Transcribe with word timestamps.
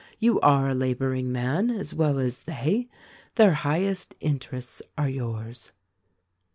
You 0.17 0.39
are 0.39 0.67
a 0.69 0.73
laboring 0.73 1.31
man, 1.31 1.69
as 1.69 1.93
well 1.93 2.17
as 2.17 2.45
they. 2.45 2.87
Their 3.35 3.53
highest 3.53 4.15
interests 4.19 4.81
are 4.97 5.07
yours." 5.07 5.71